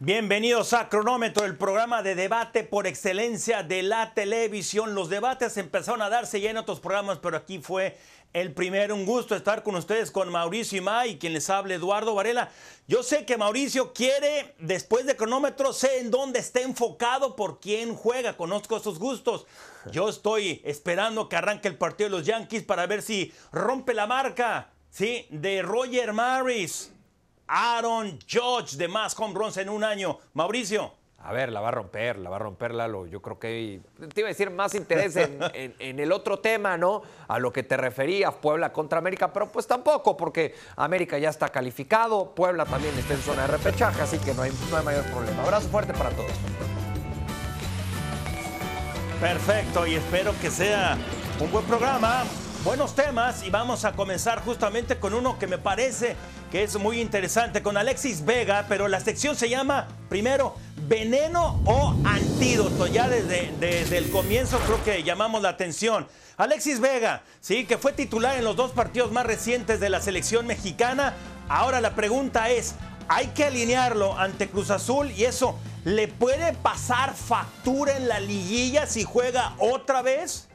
[0.00, 4.96] Bienvenidos a Cronómetro, el programa de debate por excelencia de la televisión.
[4.96, 7.96] Los debates empezaron a darse ya en otros programas, pero aquí fue
[8.32, 8.96] el primero.
[8.96, 12.50] Un gusto estar con ustedes, con Mauricio Imay y quien les habla Eduardo Varela.
[12.88, 17.94] Yo sé que Mauricio quiere, después de Cronómetro, sé en dónde está enfocado por quién
[17.94, 18.36] juega.
[18.36, 19.46] Conozco sus gustos.
[19.92, 24.08] Yo estoy esperando que arranque el partido de los Yankees para ver si rompe la
[24.08, 25.28] marca, ¿sí?
[25.30, 26.90] De Roger Maris
[27.46, 30.18] Aaron Judge de más home runs en un año.
[30.32, 30.92] Mauricio.
[31.24, 33.06] A ver, la va a romper, la va a romper Lalo.
[33.06, 33.80] Yo creo que
[34.12, 35.16] te iba a decir más interés
[35.54, 37.00] en, el otro tema, ¿no?
[37.28, 41.48] A lo que te referías, Puebla contra América, pero pues tampoco, porque América ya está
[41.48, 45.04] calificado, Puebla también está en zona de repechaje, así que no hay, no hay mayor
[45.06, 45.42] problema.
[45.42, 46.32] Abrazo fuerte para todos.
[49.18, 50.98] Perfecto, y espero que sea
[51.40, 52.24] un buen programa,
[52.64, 56.16] buenos temas, y vamos a comenzar justamente con uno que me parece
[56.54, 60.54] que es muy interesante con Alexis Vega, pero la sección se llama primero
[60.86, 62.86] veneno o antídoto.
[62.86, 66.06] Ya desde, desde el comienzo creo que llamamos la atención.
[66.36, 70.46] Alexis Vega, sí, que fue titular en los dos partidos más recientes de la selección
[70.46, 71.14] mexicana.
[71.48, 72.76] Ahora la pregunta es,
[73.08, 78.86] ¿hay que alinearlo ante Cruz Azul y eso le puede pasar factura en la liguilla
[78.86, 80.46] si juega otra vez?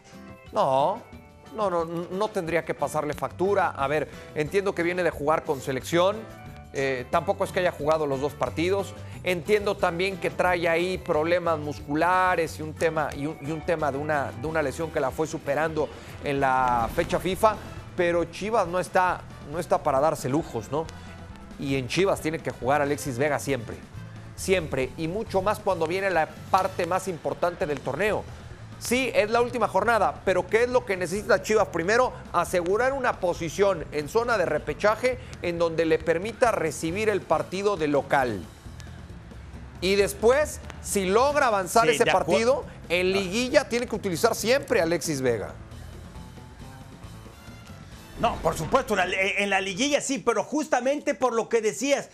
[0.54, 1.04] No,
[1.56, 3.70] no, no, no tendría que pasarle factura.
[3.70, 6.18] A ver, entiendo que viene de jugar con selección.
[6.72, 8.94] Eh, tampoco es que haya jugado los dos partidos.
[9.24, 14.32] Entiendo también que trae ahí problemas musculares y un tema, y un, tema de, una,
[14.40, 15.90] de una lesión que la fue superando
[16.24, 17.56] en la fecha FIFA.
[17.98, 20.86] Pero Chivas no está, no está para darse lujos, ¿no?
[21.60, 23.76] Y en Chivas tiene que jugar Alexis Vega siempre.
[24.36, 24.92] Siempre.
[24.96, 28.24] Y mucho más cuando viene la parte más importante del torneo
[28.80, 31.68] Sí, es la última jornada, pero ¿qué es lo que necesita Chivas?
[31.68, 37.76] Primero, asegurar una posición en zona de repechaje en donde le permita recibir el partido
[37.76, 38.42] de local.
[39.82, 45.22] Y después, si logra avanzar ese partido, en liguilla tiene que utilizar siempre a Alexis
[45.22, 45.54] Vega.
[48.20, 52.10] No, por supuesto, en la liguilla sí, pero justamente por lo que decías,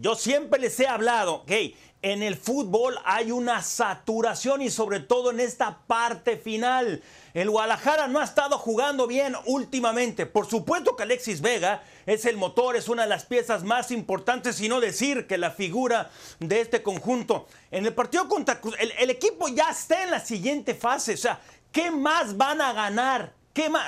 [0.00, 1.52] yo siempre les he hablado, ok,
[2.00, 7.02] en el fútbol hay una saturación y sobre todo en esta parte final.
[7.34, 10.24] El Guadalajara no ha estado jugando bien últimamente.
[10.24, 14.60] Por supuesto que Alexis Vega es el motor, es una de las piezas más importantes,
[14.60, 17.48] y no decir que la figura de este conjunto.
[17.72, 21.14] En el partido contra el, el equipo ya está en la siguiente fase.
[21.14, 21.40] O sea,
[21.72, 23.37] ¿qué más van a ganar?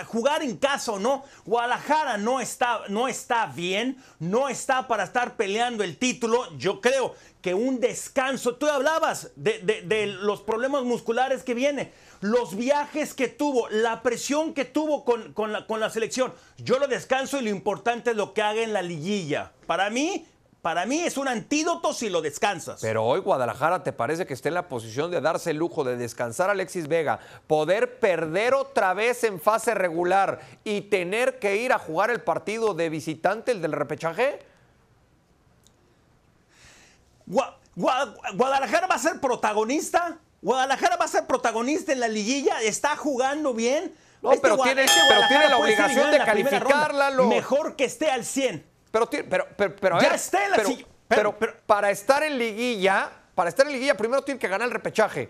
[0.06, 5.36] Jugar en casa o no, Guadalajara no está, no está bien, no está para estar
[5.36, 6.56] peleando el título.
[6.56, 13.14] Yo creo que un descanso, tú hablabas de, los problemas musculares que viene, los viajes
[13.14, 16.34] que tuvo, la presión que tuvo con, la selección.
[16.58, 19.52] Yo lo descanso y lo importante es lo que haga en la liguilla.
[19.66, 20.26] Para mí,
[20.62, 22.80] para mí es un antídoto si lo descansas.
[22.82, 25.96] Pero hoy Guadalajara te parece que está en la posición de darse el lujo de
[25.96, 31.72] descansar a Alexis Vega, poder perder otra vez en fase regular y tener que ir
[31.72, 34.40] a jugar el partido de visitante, el del repechaje.
[37.74, 40.18] Guadalajara va a ser protagonista.
[40.42, 42.60] Guadalajara va a ser protagonista en la liguilla.
[42.60, 43.94] Está jugando bien.
[44.20, 47.10] No, este pero, tiene, este pero tiene la obligación de calificarla.
[47.10, 48.69] Mejor que esté al 100.
[48.90, 49.76] Pero, pero, pero,
[51.38, 55.28] pero, para estar en liguilla, para estar en liguilla primero tiene que ganar el repechaje.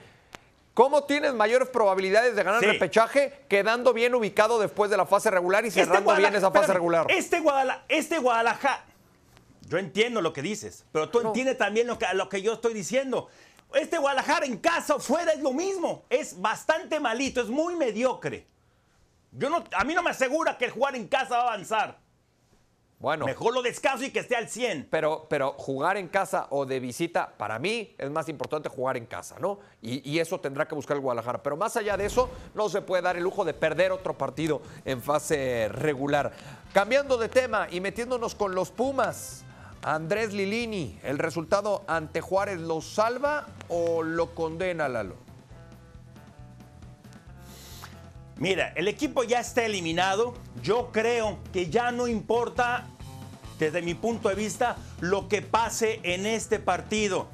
[0.73, 5.31] ¿Cómo tienes mayores probabilidades de ganar el repechaje quedando bien ubicado después de la fase
[5.31, 7.07] regular y este cerrando bien esa fase regular?
[7.11, 8.85] Este, Guadalajara, este Guadalajara,
[9.69, 12.73] yo entiendo lo que dices, pero tú entiendes también lo que, lo que yo estoy
[12.73, 13.29] diciendo.
[13.75, 18.47] Este Guadalajara en casa o fuera es lo mismo, es bastante malito, es muy mediocre.
[19.33, 21.99] Yo no, a mí no me asegura que el jugar en casa va a avanzar.
[23.01, 23.25] Bueno.
[23.25, 24.89] Mejor lo descanso y que esté al 100.
[24.91, 29.07] Pero, pero jugar en casa o de visita, para mí es más importante jugar en
[29.07, 29.59] casa, ¿no?
[29.81, 31.43] Y, eso tendrá que buscar el Guadalajara.
[31.43, 34.61] Pero más allá de eso, no se puede dar el lujo de perder otro partido
[34.85, 36.33] en fase regular.
[36.75, 39.45] Cambiando de tema y metiéndonos con los Pumas.
[39.83, 45.30] Andrés Lilini, ¿el resultado ante Juárez lo salva o lo condena, Lalo?
[48.41, 50.33] Mira, el equipo ya está eliminado.
[50.63, 52.87] Yo creo que ya no importa,
[53.59, 57.29] desde mi punto de vista, lo que pase en este partido.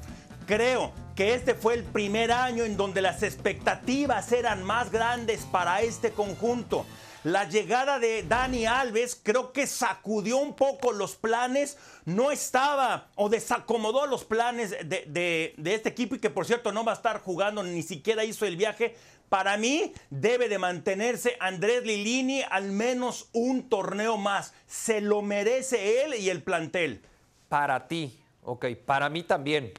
[0.47, 5.81] Creo que este fue el primer año en donde las expectativas eran más grandes para
[5.81, 6.85] este conjunto.
[7.23, 13.27] La llegada de Dani Alves creo que sacudió un poco los planes, no estaba o
[13.27, 17.63] desacomodó los planes de, este equipo y que por cierto no va a estar jugando,
[17.63, 18.95] ni siquiera hizo el viaje
[19.29, 24.53] para mí debe de mantenerse Andrés Lilini al menos un torneo más.
[24.67, 27.01] Se lo merece él y el plantel.
[27.49, 29.73] Para ti, ok, para mí también.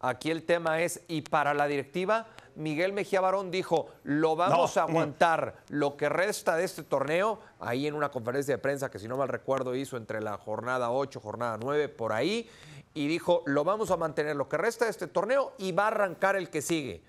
[0.00, 4.82] Aquí el tema es, y para la directiva, Miguel Mejía Barón dijo, lo vamos a
[4.82, 9.08] aguantar lo que resta de este torneo, ahí en una conferencia de prensa que si
[9.08, 12.48] no mal recuerdo hizo entre la jornada 8, jornada 9, por ahí,
[12.94, 15.88] y dijo, lo vamos a mantener lo que resta de este torneo y va a
[15.88, 17.02] arrancar el que sigue.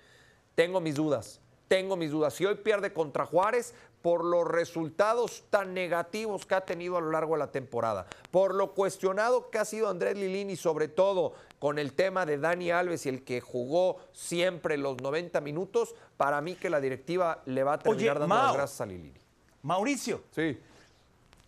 [0.54, 2.34] Tengo mis dudas, tengo mis dudas.
[2.34, 7.10] Si hoy pierde contra Juárez, por los resultados tan negativos que ha tenido a lo
[7.10, 11.78] largo de la temporada, por lo cuestionado que ha sido Andrés Lilini, sobre todo con
[11.78, 16.54] el tema de Dani Alves y el que jugó siempre los 90 minutos, para mí
[16.54, 19.20] que la directiva le va a terminar dando las gracias a Lilini.
[19.62, 20.22] Mauricio.
[20.30, 20.58] Sí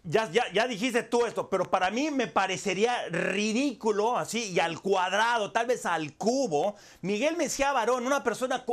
[0.03, 4.81] ya, ya, ya, dijiste tú esto, pero para mí me parecería ridículo, así, y al
[4.81, 8.65] cuadrado, tal vez al cubo, Miguel Mejía Barón, una persona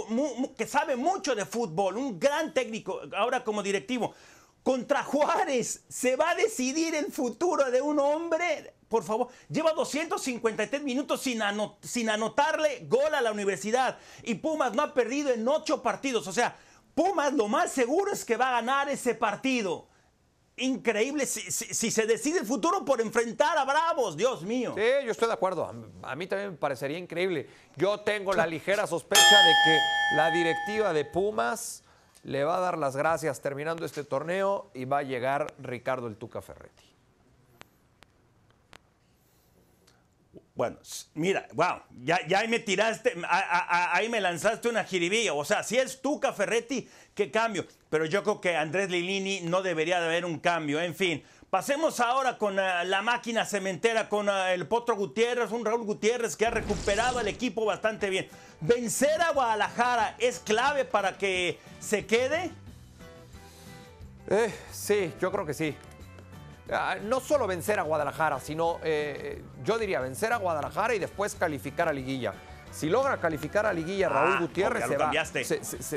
[0.58, 4.14] que sabe mucho de fútbol, un gran técnico, ahora como directivo,
[4.64, 10.82] contra Juárez, se va a decidir el futuro de un hombre, por favor, lleva 253
[10.82, 11.42] minutos sin,
[11.82, 16.34] sin anotarle gol a la universidad, y Pumas no ha perdido en ocho partidos, o
[16.34, 16.56] sea,
[16.96, 19.88] Pumas lo más seguro es que va a ganar ese partido
[20.58, 24.74] increíble si, se decide el futuro por enfrentar a Bravos, Dios mío.
[24.76, 25.72] Sí, yo estoy de acuerdo.
[26.04, 27.48] A mí también me parecería increíble.
[27.76, 29.80] Yo tengo la ligera sospecha de que
[30.16, 31.84] la directiva de Pumas
[32.24, 36.18] le va a dar las gracias terminando este torneo y va a llegar Ricardo el
[36.18, 36.87] Tuca Ferretti.
[40.58, 40.78] Bueno,
[41.14, 45.36] mira, wow, ya, ya ahí me tiraste, ahí me lanzaste una jiribilla.
[45.36, 47.68] O sea, si es Tuca Ferretti, qué cambio.
[47.92, 50.82] Pero yo creo que Andrés Lilini no debería de haber un cambio.
[50.82, 55.64] En fin, pasemos ahora con eh, la máquina cementera, con eh, el Potro Gutiérrez, un
[55.64, 58.28] Raúl Gutiérrez que ha recuperado al equipo bastante bien.
[58.60, 62.50] ¿Vencer a Guadalajara es clave para que se quede?
[64.28, 65.76] Eh, sí, yo creo que sí.
[66.72, 71.36] Ah, no solo vencer a Guadalajara, sino eh, yo diría vencer a Guadalajara y después
[71.36, 72.34] calificar a Liguilla.
[72.72, 75.12] Si logra calificar a Liguilla, Raúl ah, Gutiérrez se va,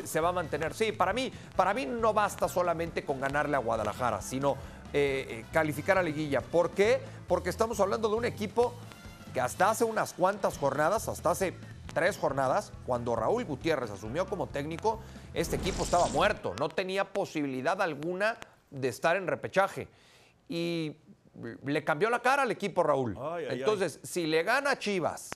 [0.07, 0.73] se, va, a mantener.
[0.73, 4.53] Sí, para mí, para mí no basta solamente con ganarle a Guadalajara, sino
[4.93, 6.41] eh, eh, calificar a Liguilla.
[6.41, 7.01] ¿Por qué?
[7.27, 8.73] Porque estamos hablando de un equipo
[9.35, 11.55] que hasta hace unas cuantas jornadas, hasta hace
[11.93, 15.01] tres jornadas, cuando Raúl Gutiérrez asumió como técnico,
[15.35, 18.39] este equipo estaba muerto, no tenía posibilidad alguna
[18.71, 19.89] de estar en repechaje
[20.51, 20.97] y
[21.65, 23.17] le cambió la cara al equipo Raúl.
[23.49, 25.31] Entonces, si le gana a Chivas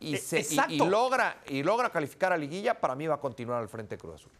[0.00, 3.98] y, e, logra, y logra calificar a liguilla, para mí va a continuar al frente
[3.98, 4.32] Cruz Azul.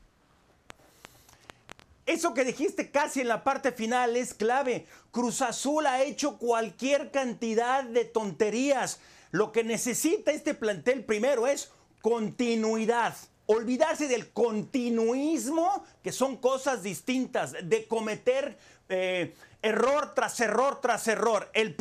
[2.06, 4.86] Eso que dijiste casi en la parte final es clave.
[5.10, 9.00] Cruz Azul ha hecho cualquier cantidad de tonterías.
[9.30, 13.14] Lo que necesita este plantel primero es continuidad.
[13.46, 18.56] Olvidarse del continuismo, que son cosas distintas, de cometer
[18.88, 19.34] eh,
[19.64, 21.50] error tras error tras error.
[21.54, 21.74] El,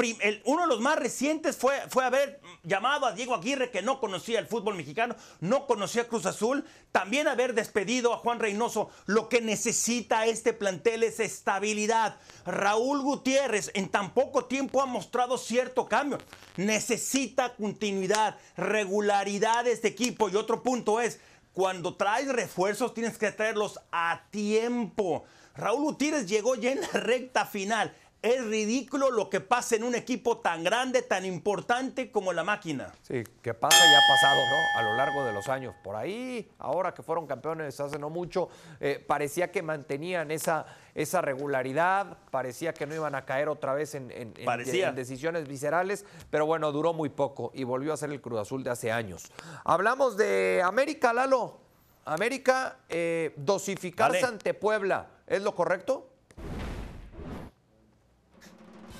[0.45, 4.39] uno de los más recientes fue, fue haber llamado a Diego Aguirre, que no conocía
[4.39, 6.65] el fútbol mexicano, no conocía Cruz Azul.
[6.93, 8.89] También haber despedido a Juan Reynoso.
[9.05, 12.17] Lo que necesita este plantel es estabilidad.
[12.45, 16.19] Raúl Gutiérrez en tan poco tiempo ha mostrado cierto cambio.
[16.55, 20.29] Necesita continuidad, regularidad de este equipo.
[20.29, 21.19] Y otro punto es,
[21.51, 25.25] cuando traes refuerzos tienes que traerlos a tiempo.
[25.55, 27.95] Raúl Gutiérrez llegó ya en la recta final.
[28.23, 32.93] Es ridículo lo que pasa en un equipo tan grande, tan importante como la máquina.
[33.01, 34.79] Sí, que pasa y ha pasado, ¿no?
[34.79, 35.75] A lo largo de los años.
[35.83, 38.47] Por ahí, ahora que fueron campeones hace no mucho,
[38.79, 43.93] eh, parecía que mantenían esa, esa regularidad, parecía que no iban a caer otra vez
[43.93, 48.39] en, en, decisiones viscerales, pero bueno, duró muy poco y volvió a ser el Cruz
[48.39, 49.33] Azul de hace años.
[49.65, 51.59] Hablamos de América, Lalo.
[52.05, 55.07] América, eh, dosificarse ante Puebla.
[55.27, 56.09] ¿Es lo correcto?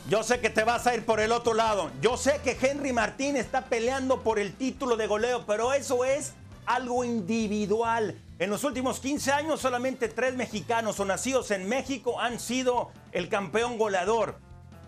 [0.09, 1.89] Yo sé que te vas a ir por el otro lado.
[2.01, 6.33] Yo sé que Henry Martín está peleando por el título de goleo, pero eso es
[6.65, 8.19] algo individual.
[8.39, 13.29] En los últimos 15 años solamente tres mexicanos o nacidos en México han sido el
[13.29, 14.39] campeón goleador.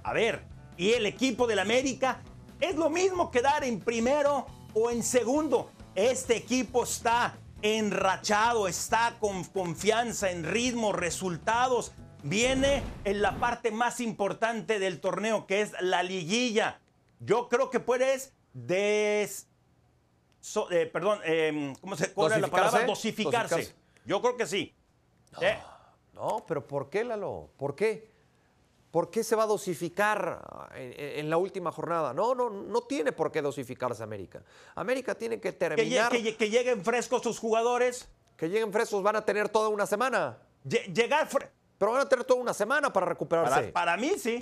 [0.03, 0.43] A ver,
[0.77, 2.21] ¿y el equipo del América?
[2.59, 5.71] Es lo mismo quedar en primero o en segundo.
[5.95, 11.93] Este equipo está enrachado, está con confianza en ritmo, resultados.
[12.23, 16.79] Viene en la parte más importante del torneo, que es la liguilla.
[17.19, 19.47] Yo creo que puedes des...
[20.69, 22.85] Eh, perdón, em, ¿cómo se corre la palabra?
[22.85, 23.75] Dosificarse.
[24.05, 24.75] Yo creo que sí.
[25.31, 25.59] No, ¿Eh?
[26.13, 27.49] no, pero ¿por qué, Lalo?
[27.57, 28.14] ¿Por qué?
[28.95, 32.13] ¿Por qué se va a dosificar en, la última jornada?
[32.13, 34.41] No, no, no tiene por qué dosificarse América.
[34.73, 36.09] América tiene que terminar.
[36.13, 38.07] Que, lleguen frescos sus jugadores.
[38.37, 40.37] Que lleguen frescos, van a tener toda una semana.
[40.63, 41.27] llegar
[41.77, 43.63] Pero van a tener toda una semana para recuperarse.
[43.73, 44.39] Para, mí sí.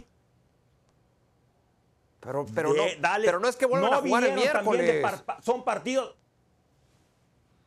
[2.20, 2.84] Pero, pero, no,
[3.24, 5.04] pero no es que vuelvan a jugar el miércoles.
[5.42, 6.14] son partidos.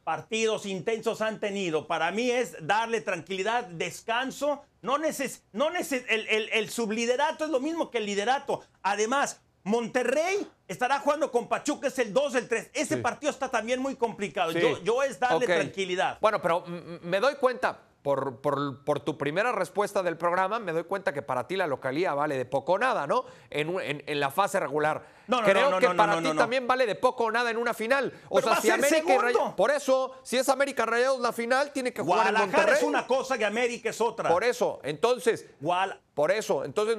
[0.06, 1.88] Partidos intensos han tenido.
[1.88, 4.62] Para mí es darle tranquilidad, descanso.
[4.80, 8.62] No neces no neces el, el, el subliderato es lo mismo que el liderato.
[8.82, 12.70] Además, Monterrey estará jugando con Pachuca, es el 2, el 3.
[12.72, 13.00] Ese Sí.
[13.02, 14.52] partido está también muy complicado.
[14.52, 14.60] Sí.
[14.60, 16.18] Yo, yo es darle tranquilidad.
[16.20, 16.64] Bueno, pero
[17.02, 21.22] me doy cuenta, por, por- por tu primera respuesta del programa, me doy cuenta que
[21.22, 23.24] para ti la localía vale de poco o nada, ¿no?
[23.50, 25.04] En, un- en- en la fase regular.
[25.26, 27.74] No, no, Creo no, que para ti también vale de poco o nada en una
[27.74, 28.12] final.
[28.28, 31.92] O Pero sea, si América y Por eso, si es América Rayados la final, tiene
[31.92, 32.74] que jugar en Monterrey.
[32.76, 34.30] es una cosa y América es otra.
[34.30, 35.44] Por eso, entonces,
[36.14, 36.96] por eso, entonces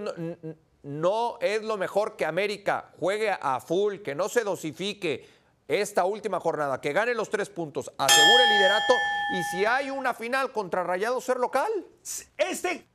[0.83, 5.36] no es lo mejor que América juegue a full, que no se dosifique
[5.67, 8.93] esta última jornada, que gane los tres puntos, asegure el liderato
[9.33, 11.69] y si hay una final contra Rayados ser local.
[12.37, 12.87] Este,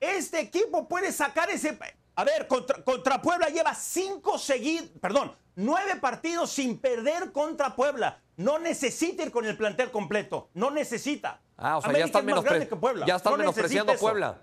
[0.00, 1.78] este equipo puede sacar ese.
[2.16, 8.20] A ver, contra, contra Puebla lleva cinco seguidos, perdón, nueve partidos sin perder contra Puebla.
[8.36, 10.50] No necesita ir con el plantel completo.
[10.54, 11.40] No necesita.
[11.56, 13.06] Ah, o sea, América ya están, grande que Puebla.
[13.06, 13.94] ya están No menospreciando.
[13.94, 14.38] Puebla.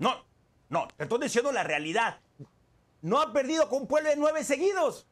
[0.00, 0.24] No,
[0.68, 2.20] no, te estoy diciendo la realidad.
[3.02, 5.06] No ha perdido con Puebla en nueve seguidos.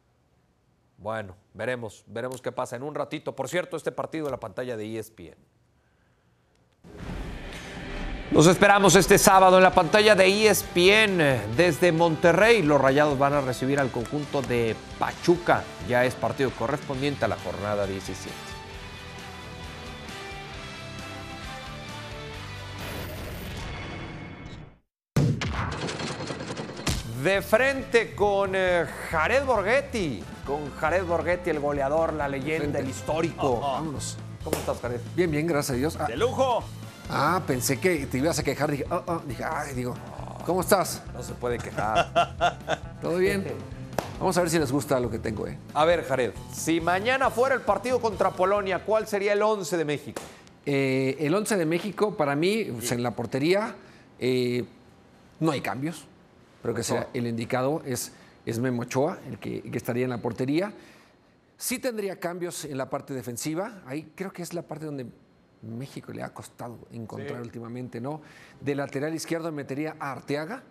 [0.99, 3.35] Bueno, veremos, veremos qué pasa en un ratito.
[3.35, 5.37] Por cierto, este partido en la pantalla de ESPN.
[8.30, 12.62] Los esperamos este sábado en la pantalla de ESPN desde Monterrey.
[12.62, 15.64] Los Rayados van a recibir al conjunto de Pachuca.
[15.88, 18.48] Ya es partido correspondiente a la jornada 17.
[27.28, 30.25] De frente con eh, Jared Borghetti.
[30.47, 33.61] Con Jared Borghetti, el goleador, la leyenda, el histórico.
[33.61, 34.16] Vámonos.
[34.42, 34.99] ¿Cómo estás, Jared?
[35.14, 35.99] Bien, bien, gracias a Dios.
[36.00, 36.64] Ah, De lujo.
[37.11, 38.70] ah, pensé que te ibas a quejar.
[38.70, 39.94] Dije, oh, oh, dije, ay, digo,
[40.47, 41.02] ¿cómo estás?
[41.12, 42.97] No se puede quejar.
[43.02, 43.44] ¿Todo bien?
[44.18, 45.58] Vamos a ver si les gusta lo que tengo, ¿eh?
[45.75, 49.85] A ver, Jared, si mañana fuera el partido contra Polonia, ¿cuál sería el 11 de
[49.85, 50.23] México?
[50.64, 53.76] Eh, el 11 de México, para mí, pues, en la portería,
[54.18, 54.64] eh,
[55.40, 56.08] no hay cambios.
[56.62, 58.12] Creo que será el indicado es,
[58.45, 60.73] es Memo Ochoa, el que, que estaría en la portería.
[61.57, 63.83] Sí tendría cambios en la parte defensiva.
[63.87, 65.07] Ahí creo que es la parte donde
[65.62, 68.21] México le ha costado encontrar últimamente, ¿no?
[68.61, 70.62] De lateral izquierdo metería a Arteaga.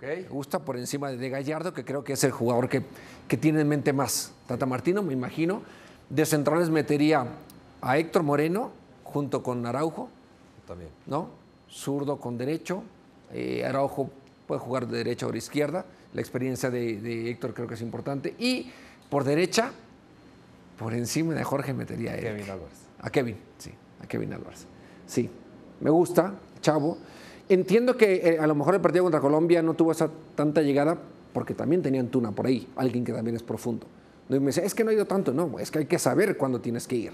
[0.00, 2.82] Me gusta por encima de Gallardo, que creo que es el jugador que,
[3.26, 4.32] que tiene en mente más.
[4.46, 5.62] Tata Martino, me imagino.
[6.10, 7.26] De centrales metería
[7.80, 8.72] a Héctor Moreno
[9.02, 10.10] junto con Araujo,
[10.66, 10.90] También.
[11.06, 11.30] ¿no?
[11.70, 12.82] Zurdo con derecho.
[13.32, 14.10] Eh, Araujo
[14.46, 15.84] puede jugar de derecha o de izquierda.
[16.12, 18.34] La experiencia de, de Héctor creo que es importante.
[18.38, 18.70] Y
[19.10, 19.72] por derecha,
[20.78, 22.36] por encima de Jorge metería a Eric.
[22.36, 22.78] Kevin Álvarez.
[23.00, 23.70] A Kevin, sí,
[24.02, 24.66] a Kevin Álvarez.
[25.06, 25.30] Sí,
[25.80, 26.98] me gusta, chavo.
[27.48, 30.98] Entiendo que eh, a lo mejor el partido contra Colombia no tuvo esa tanta llegada
[31.32, 33.86] porque también tenían Tuna por ahí, alguien que también es profundo.
[34.28, 35.98] No, y me dice, es que no ha ido tanto, no, es que hay que
[35.98, 37.12] saber cuándo tienes que ir.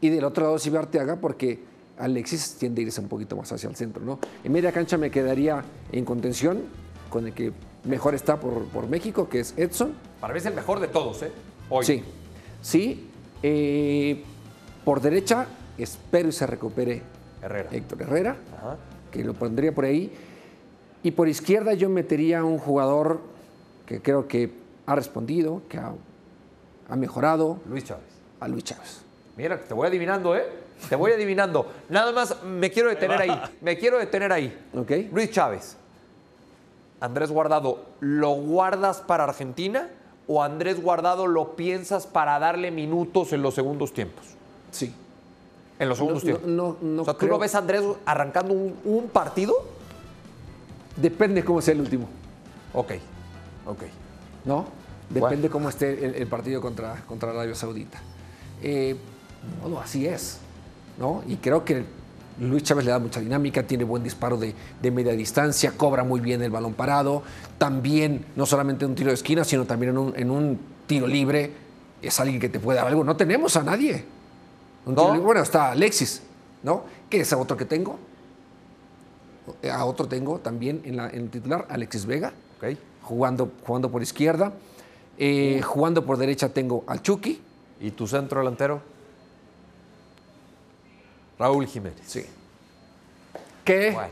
[0.00, 1.58] Y del otro lado sí Arteaga porque
[2.00, 4.18] Alexis tiende a irse un poquito más hacia el centro, ¿no?
[4.42, 6.62] En media cancha me quedaría en contención
[7.10, 7.52] con el que
[7.84, 9.92] mejor está por, por México, que es Edson.
[10.20, 11.30] Para mí es el mejor de todos, ¿eh?
[11.68, 11.84] Hoy.
[11.84, 12.02] Sí,
[12.62, 13.08] sí.
[13.42, 14.22] eh,
[14.84, 15.46] por derecha,
[15.78, 17.02] espero y se recupere
[17.42, 17.68] Herrera.
[17.72, 18.76] Héctor Herrera, Ajá.
[19.10, 20.12] que lo pondría por ahí.
[21.02, 23.20] Y por izquierda yo metería a un jugador
[23.86, 24.50] que creo que
[24.86, 25.92] ha respondido, que ha,
[26.88, 28.04] ha mejorado, Luis Chávez.
[28.40, 29.00] a Luis Chávez.
[29.36, 30.44] Mira, te voy adivinando, ¿eh?
[30.88, 31.70] Te voy adivinando.
[31.88, 33.42] Nada más me quiero detener ahí.
[33.60, 34.56] Me quiero detener ahí.
[34.74, 34.90] ¿Ok?
[35.12, 35.76] Luis Chávez.
[37.00, 39.88] Andrés Guardado, ¿lo guardas para Argentina
[40.26, 44.24] o Andrés Guardado lo piensas para darle minutos en los segundos tiempos?
[44.70, 44.94] Sí.
[45.78, 46.48] En los segundos No, tiempos.
[46.50, 49.54] no, no, no o sea, ¿tú creo- lo ves a Andrés arrancando un, un partido?
[50.96, 52.08] Depende cómo sea el último,
[52.74, 52.92] Ok,
[53.66, 53.82] ok.
[54.44, 54.66] ¿no?
[55.08, 55.50] Depende Bueno.
[55.52, 57.98] cómo esté el, el partido contra, contra Arabia Saudita.
[58.62, 58.96] Eh,
[59.62, 60.38] bueno, así es,
[61.00, 61.22] ¿no?
[61.26, 61.84] Y creo que
[62.38, 66.20] Luis Chávez le da mucha dinámica, tiene buen disparo de, de media distancia, cobra muy
[66.20, 67.22] bien el balón parado,
[67.58, 71.06] también no solamente en un tiro de esquina, sino también en un, en un tiro
[71.06, 71.52] libre,
[72.00, 73.02] es alguien que te puede dar algo.
[73.04, 74.04] No tenemos a nadie.
[74.86, 75.02] Un ¿No?
[75.02, 76.22] tiro libre- bueno, está Alexis,
[76.62, 76.84] ¿no?
[77.10, 77.98] Que es otro que tengo.
[79.72, 82.76] A otro tengo también en, la, en el titular, Alexis Vega, Ok.
[83.02, 84.52] jugando, jugando por izquierda.
[85.18, 87.40] Eh, jugando por derecha tengo al Chucky.
[87.80, 88.80] ¿Y tu centro delantero?
[91.40, 92.02] Raúl Jiménez.
[92.06, 92.26] Sí.
[93.64, 94.10] Que, Bueno.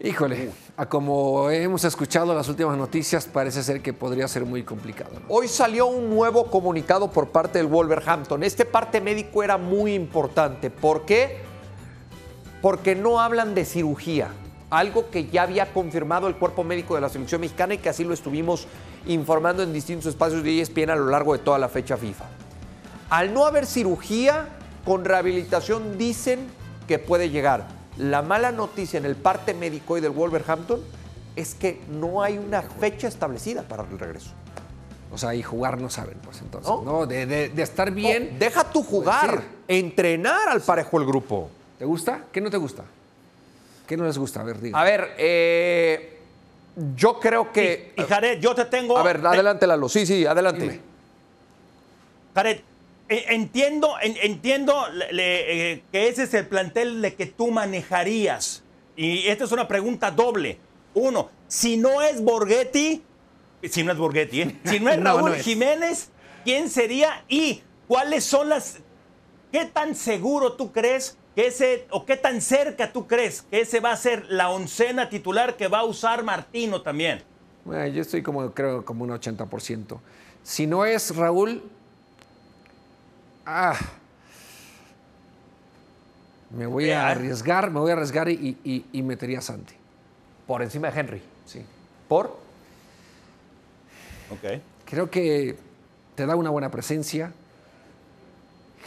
[0.00, 5.12] híjole, a como hemos escuchado las últimas noticias, parece ser que podría ser muy complicado.
[5.14, 5.34] ¿no?
[5.34, 8.42] Hoy salió un nuevo comunicado por parte del Wolverhampton.
[8.42, 10.68] Este parte médico era muy importante.
[10.68, 11.38] ¿Por qué?
[12.60, 14.28] Porque no hablan de cirugía,
[14.68, 18.04] algo que ya había confirmado el cuerpo médico de la selección mexicana y que así
[18.04, 18.66] lo estuvimos
[19.06, 22.24] informando en distintos espacios de ESPN a lo largo de toda la fecha FIFA.
[23.08, 24.48] Al no haber cirugía,
[24.84, 26.46] con rehabilitación dicen
[26.88, 27.66] que puede llegar.
[27.98, 30.80] La mala noticia en el parte médico y del Wolverhampton
[31.36, 34.30] es que no hay una fecha establecida para el regreso.
[35.12, 36.68] O sea, y jugar no saben, pues entonces.
[36.68, 36.82] ¿No?
[36.82, 38.30] No, de, de- de estar bien.
[38.32, 39.46] No, deja tu jugar, Pues sí.
[39.68, 41.50] entrenar al parejo el grupo.
[41.78, 42.24] ¿Te gusta?
[42.32, 42.82] ¿Qué no te gusta?
[43.86, 44.40] ¿Qué no les gusta?
[44.40, 44.80] A ver, diga.
[44.80, 46.18] A ver, eh,
[46.96, 47.92] yo creo que...
[47.96, 48.98] Y Jared, yo te tengo.
[48.98, 49.88] A ver, te- adelante Lalo.
[49.88, 50.62] Sí, sí, adelante.
[50.62, 50.80] Dime.
[52.34, 52.60] Jared,
[53.08, 58.62] entiendo, en- entiendo le- le- eh, que ese es el plantel de que tú manejarías.
[58.96, 60.58] Y esta es una pregunta doble.
[60.94, 63.02] Uno, si no es Borghetti,
[63.62, 64.60] si no es Borghetti, ¿eh?
[64.64, 65.42] si no es No, Raúl no es.
[65.44, 66.10] Jiménez,
[66.44, 67.24] ¿quién sería?
[67.28, 68.78] Y cuáles son las...
[69.52, 73.80] ¿Qué tan seguro tú crees que ese, o qué tan cerca tú crees que ese
[73.80, 77.22] va a ser la oncena titular que va a usar Martino también?
[77.64, 79.98] Bueno, yo estoy como, creo, como un 80%.
[80.42, 81.62] Si no es Raúl,
[83.46, 83.76] ah,
[86.50, 89.74] me voy a arriesgar, me voy a arriesgar y, y- y metería a Santi.
[90.46, 91.22] Por encima de Henry.
[91.46, 91.64] Sí.
[92.08, 92.26] ¿Por?
[94.30, 94.60] Ok.
[94.84, 95.56] Creo que
[96.14, 97.32] te da una buena presencia.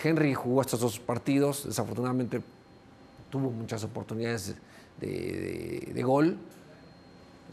[0.04, 2.42] Henry jugó estos dos partidos, desafortunadamente
[3.30, 4.56] tuvo muchas oportunidades
[5.00, 6.38] de, de- de gol.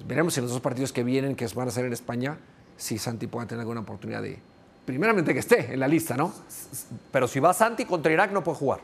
[0.07, 2.37] Veremos en los dos partidos que vienen, que van a ser en España,
[2.77, 4.39] si Santi puede tener alguna oportunidad de,
[4.85, 6.33] primeramente que esté en la lista, ¿no?
[7.11, 8.81] Pero si va Santi contra Irak no puede jugar.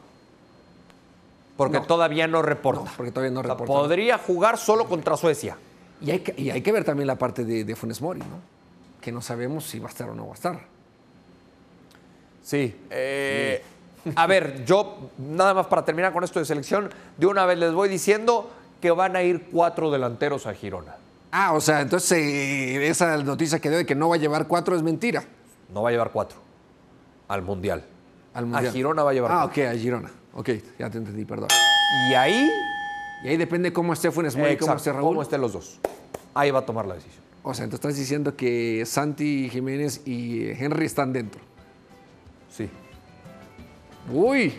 [1.56, 1.84] Porque No.
[1.86, 2.84] todavía no reporta.
[2.84, 3.72] No, porque todavía no O sea, reporta.
[3.72, 5.56] podría jugar solo contra Suecia.
[6.00, 8.40] Y hay, que, y hay que ver también la parte de, de Funes Mori, ¿no?
[9.02, 10.60] Que no sabemos si va a estar o no va a estar.
[12.42, 12.74] Sí.
[12.90, 13.62] eh,
[14.16, 16.88] a ver, yo nada más para terminar con esto de selección,
[17.18, 20.96] de una vez les voy diciendo que van a ir cuatro delanteros a Girona.
[21.32, 24.46] Ah, o sea, entonces eh, esa noticia que dio de que no va a llevar
[24.48, 25.24] cuatro es mentira.
[25.72, 26.38] No va a llevar cuatro
[27.28, 27.84] al Mundial.
[28.34, 28.66] Al Mundial.
[28.66, 29.62] A Girona va a llevar Ah, cuatro.
[29.64, 30.10] ok, a Girona.
[30.34, 31.48] Ok, ya te entendí, perdón.
[32.10, 32.48] Y ahí,
[33.24, 35.04] Y ahí depende cómo esté Funes Mori y cómo esté Raúl.
[35.08, 35.78] cómo estén los dos.
[36.34, 37.22] Ahí va a tomar la decisión.
[37.42, 41.40] O sea, entonces estás diciendo que Santi Jiménez y Henry están dentro.
[42.50, 42.68] Sí.
[44.12, 44.54] Uy.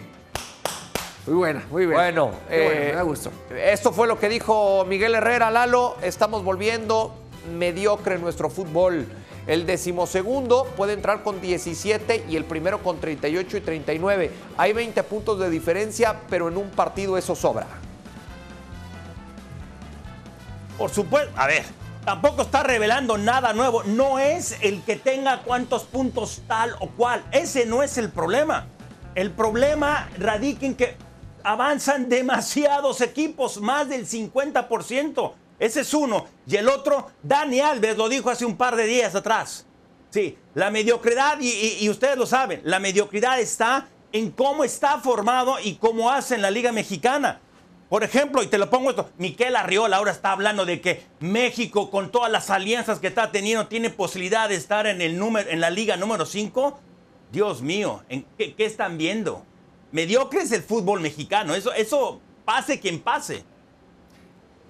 [1.27, 2.01] Muy buena, muy buena.
[2.01, 3.31] Bueno, eh, me da gusto.
[3.55, 5.95] Esto fue lo que dijo Miguel Herrera, Lalo.
[6.01, 7.13] Estamos volviendo
[7.57, 9.07] mediocre en nuestro fútbol.
[9.47, 14.31] El decimosegundo puede entrar con 17 y el primero con 38 y 39.
[14.57, 17.65] Hay 20 puntos de diferencia, pero en un partido eso sobra.
[20.77, 21.65] Por supuesto, a ver,
[22.05, 23.83] tampoco está revelando nada nuevo.
[23.83, 27.23] No es el que tenga cuántos puntos tal o cual.
[27.31, 28.67] Ese no es el problema.
[29.15, 30.95] El problema radica en que
[31.43, 35.33] avanzan demasiados equipos, más del 50%.
[35.61, 36.25] Ese es uno.
[36.47, 39.67] Y el otro, Dani Alves lo dijo hace un par de días atrás.
[40.09, 45.57] Sí, la mediocridad, y, y- ustedes lo saben, la mediocridad está en cómo está formado
[45.63, 47.39] y cómo hace en la Liga Mexicana.
[47.89, 51.91] Por ejemplo, y te lo pongo esto, Miquel Arriola ahora está hablando de que México,
[51.91, 55.61] con todas las alianzas que está teniendo, tiene posibilidad de estar en, el número, en
[55.61, 56.79] la liga número 5.
[57.31, 59.45] Dios mío, ¿en qué, qué están viendo?
[59.91, 63.43] Mediocre es el fútbol mexicano, eso, eso pase quien pase.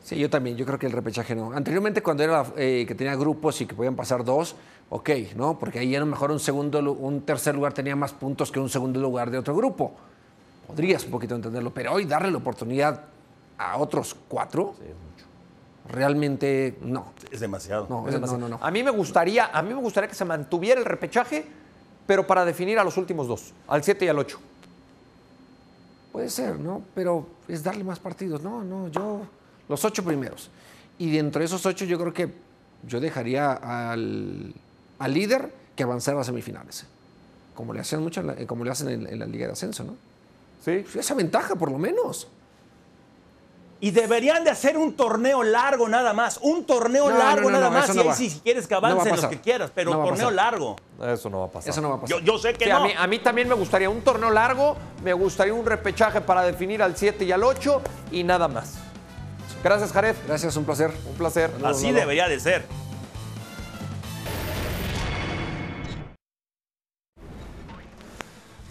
[0.03, 1.51] Sí, yo también, yo creo que el repechaje no.
[1.53, 4.55] Anteriormente cuando era eh, que tenía grupos y que podían pasar dos,
[4.89, 5.59] ok, ¿no?
[5.59, 8.69] Porque ahí a lo mejor un segundo, un tercer lugar tenía más puntos que un
[8.69, 9.93] segundo lugar de otro grupo.
[10.67, 13.03] Podrías un poquito entenderlo, pero hoy darle la oportunidad
[13.57, 14.73] a otros cuatro,
[15.87, 17.13] realmente no.
[17.29, 17.85] Es demasiado.
[17.89, 18.39] No, Es no, demasiado.
[18.39, 18.59] no, no.
[18.63, 21.45] A mí me gustaría, a mí me gustaría que se mantuviera el repechaje,
[22.07, 24.39] pero para definir a los últimos dos, al 7 y al 8.
[26.11, 26.81] Puede ser, ¿no?
[26.93, 28.41] Pero es darle más partidos.
[28.41, 29.21] No, no, yo.
[29.71, 30.49] Los ocho primeros.
[30.99, 32.29] Y dentro de esos ocho, yo creo que
[32.85, 34.53] yo dejaría al,
[34.99, 36.85] al líder que avanzara a semifinales.
[37.55, 39.83] Como le hacen mucho, en la- como le hacen en, en la Liga de Ascenso,
[39.85, 39.95] ¿no?
[40.63, 40.85] Sí.
[40.99, 42.27] Esa ventaja, por lo menos.
[43.79, 46.37] Y deberían de hacer un torneo largo nada más.
[46.43, 47.95] Un torneo No, largo no, no, nada no, más.
[47.95, 48.13] Y ahí va.
[48.15, 50.75] si quieres que No va a avancen los que quieras, pero torneo largo.
[51.03, 51.69] Eso no va a pasar.
[51.71, 52.19] Eso no va a pasar.
[52.19, 52.77] Yo, yo sé que Sí, no.
[52.77, 56.43] a, mí, a mí también me gustaría un torneo largo, me gustaría un repechaje para
[56.43, 57.81] definir al 7 y al 8
[58.11, 58.75] y nada más.
[59.63, 60.15] Gracias, Jared.
[60.27, 60.91] Gracias, un placer.
[61.05, 61.51] Un placer.
[61.63, 62.65] Así debería de ser.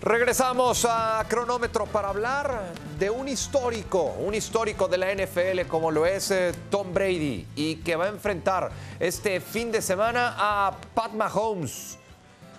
[0.03, 6.07] Regresamos a cronómetro para hablar de un histórico, un histórico de la NFL como lo
[6.07, 11.13] es eh, Tom Brady y que va a enfrentar este fin de semana a Pat
[11.13, 11.99] Mahomes.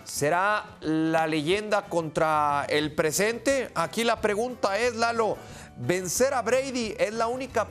[0.03, 3.71] ¿Será la leyenda contra el presente?
[3.73, 5.35] Aquí la pregunta es, Lalo,
[5.77, 7.67] ¿Vencer a Brady es la única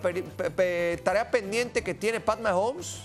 [1.04, 3.02] tarea pendiente que tiene Pat Mahomes?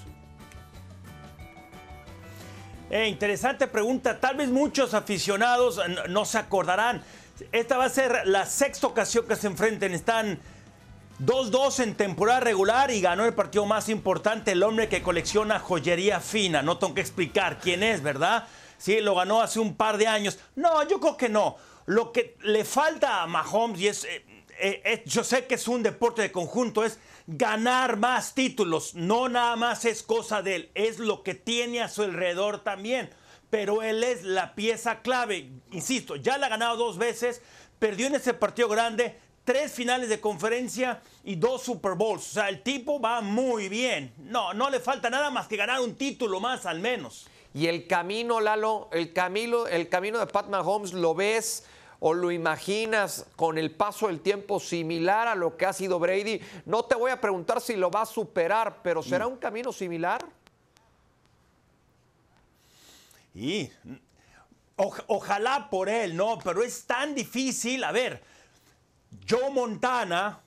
[2.89, 4.19] Eh, interesante pregunta.
[4.19, 7.03] Tal vez muchos aficionados no se acordarán.
[7.51, 9.93] Esta va a ser la sexta ocasión que se enfrenten.
[9.93, 10.39] Están
[11.19, 16.19] 2-2 en temporada regular y ganó el partido más importante el hombre que colecciona joyería
[16.19, 16.61] fina.
[16.61, 18.47] No tengo que explicar quién es, ¿verdad?
[18.77, 20.39] Sí, lo ganó hace un par de años.
[20.55, 21.57] No, yo creo que no.
[21.85, 24.07] Lo que le falta a Mahomes, y es,
[24.59, 28.95] eh, yo sé que es un deporte de conjunto, es ganar más títulos.
[28.95, 33.09] No nada más es cosa de él, es lo que tiene a su alrededor también.
[33.49, 35.49] Pero él es la pieza clave.
[35.71, 37.41] Insisto, ya la ha ganado dos veces,
[37.79, 42.27] perdió en ese partido grande tres finales de conferencia y dos Super Bowls.
[42.31, 44.13] O sea, el tipo va muy bien.
[44.17, 47.27] No, no le falta nada más que ganar un título más al menos.
[47.53, 51.63] Y el camino, Lalo, el camino, el camino de Pat Mahomes, ¿lo ves
[51.99, 56.41] o lo imaginas con el paso del tiempo similar a lo que ha sido Brady?
[56.65, 60.25] No te voy a preguntar si lo va a superar, pero ¿será un camino similar?
[63.33, 63.69] Y
[65.07, 66.39] ojalá por él, ¿no?
[66.43, 67.83] Pero es tan difícil.
[67.83, 68.23] A ver,
[69.29, 70.39] Joe Montana,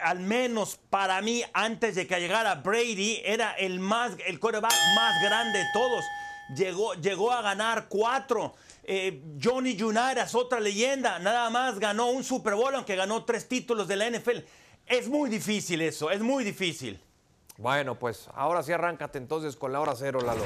[0.00, 5.22] al menos para mí, antes de que llegara Brady, era el más, el quarterback más
[5.22, 6.04] grande de todos.
[6.56, 8.54] Llegó, llegó a ganar cuatro.
[8.84, 9.76] Eh, Johnny
[10.16, 11.18] es otra leyenda.
[11.18, 14.38] Nada más ganó un Super Bowl, aunque ganó tres títulos de la NFL.
[14.86, 17.00] Es muy difícil eso, es muy difícil.
[17.56, 20.42] Bueno, pues ahora sí arráncate entonces con la hora cero, Lalo.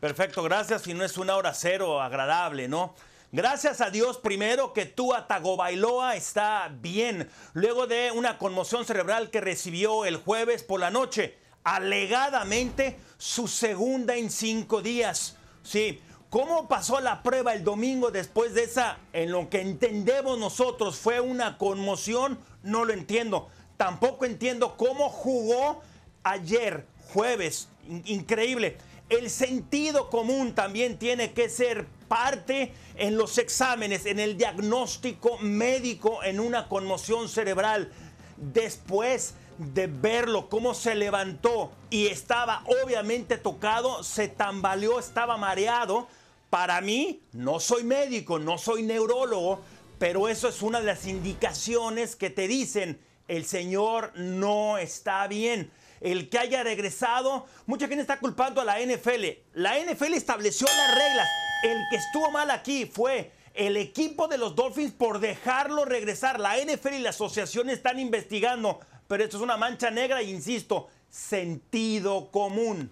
[0.00, 0.86] Perfecto, gracias.
[0.86, 2.94] Y no es una hora cero agradable, ¿no?
[3.32, 9.40] Gracias a Dios primero que Tua Tagovailoa está bien luego de una conmoción cerebral que
[9.40, 15.36] recibió el jueves por la noche, alegadamente su segunda en cinco días.
[15.62, 16.00] Sí,
[16.30, 21.20] ¿cómo pasó la prueba el domingo después de esa, en lo que entendemos nosotros fue
[21.20, 22.38] una conmoción?
[22.62, 23.48] No lo entiendo.
[23.78, 25.82] Tampoco entiendo cómo jugó
[26.22, 27.68] ayer, jueves.
[28.04, 28.78] increíble.
[29.08, 36.22] El sentido común también tiene que ser parte en los exámenes, en el diagnóstico médico
[36.22, 37.92] en una conmoción cerebral.
[38.36, 46.08] Después de verlo, cómo se levantó y estaba obviamente tocado, se tambaleó, estaba mareado.
[46.50, 49.60] Para mí, no soy médico, no soy neurólogo,
[49.98, 55.70] pero eso es una de las indicaciones que te dicen, el señor no está bien
[56.04, 57.46] el que haya regresado.
[57.66, 59.24] Mucha gente está culpando a la NFL.
[59.54, 61.28] La NFL estableció las reglas.
[61.64, 66.38] El que estuvo mal aquí fue el equipo de los Dolphins por dejarlo regresar.
[66.38, 70.88] La NFL y la asociación están investigando, pero esto es una mancha negra e insisto,
[71.08, 72.90] sentido común.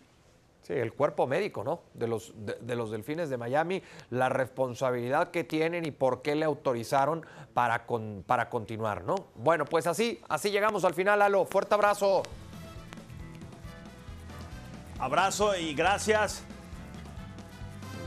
[0.63, 1.81] Sí, el cuerpo médico, ¿no?
[1.93, 6.45] De los, de, los delfines de Miami, la responsabilidad que tienen y por qué le
[6.45, 7.85] autorizaron para,
[8.27, 9.17] para continuar, ¿no?
[9.35, 11.47] Bueno, pues así, así llegamos al final, Alo.
[11.47, 12.23] Fuerte abrazo.
[15.01, 16.45] Abrazo y gracias.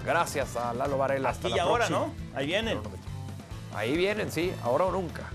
[0.06, 1.32] Gracias a Lalo Varela.
[1.32, 2.14] Aquí y ahora, ¿no?
[2.34, 2.80] Ahí vienen.
[3.74, 5.30] Ahí vienen, sí, ahora o nunca.